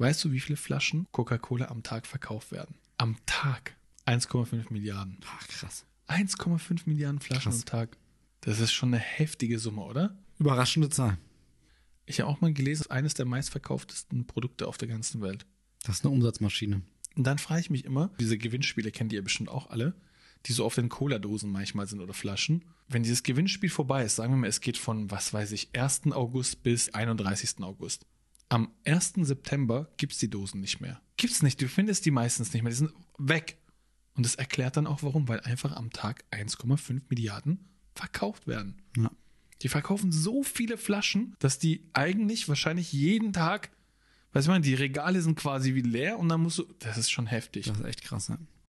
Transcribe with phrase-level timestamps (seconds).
[0.00, 2.74] Weißt du, wie viele Flaschen Coca-Cola am Tag verkauft werden?
[2.96, 3.76] Am Tag
[4.06, 5.18] 1,5 Milliarden.
[5.26, 5.84] Ach, krass.
[6.08, 7.60] 1,5 Milliarden Flaschen Krass.
[7.60, 7.98] am Tag.
[8.40, 10.16] Das ist schon eine heftige Summe, oder?
[10.38, 11.18] Überraschende Zahl.
[12.06, 15.44] Ich habe auch mal gelesen, eines der meistverkauftesten Produkte auf der ganzen Welt.
[15.82, 16.80] Das ist eine Umsatzmaschine.
[17.14, 19.92] Und dann frage ich mich immer, diese Gewinnspiele kennt ihr bestimmt auch alle,
[20.46, 22.64] die so auf den Cola-Dosen manchmal sind oder Flaschen.
[22.88, 26.12] Wenn dieses Gewinnspiel vorbei ist, sagen wir mal, es geht von, was weiß ich, 1.
[26.12, 27.60] August bis 31.
[27.60, 28.06] August.
[28.50, 29.14] Am 1.
[29.22, 31.00] September gibt's die Dosen nicht mehr.
[31.16, 33.58] Gibt's nicht, du findest die meistens nicht mehr, die sind weg.
[34.14, 38.82] Und das erklärt dann auch warum, weil einfach am Tag 1,5 Milliarden verkauft werden.
[38.96, 39.10] Ja.
[39.62, 43.70] Die verkaufen so viele Flaschen, dass die eigentlich wahrscheinlich jeden Tag,
[44.32, 47.26] weiß man, die Regale sind quasi wie leer und dann musst du, das ist schon
[47.26, 47.66] heftig.
[47.66, 48.38] Das ist echt krass, ja.